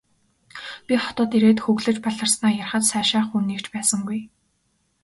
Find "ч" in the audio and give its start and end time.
3.63-3.67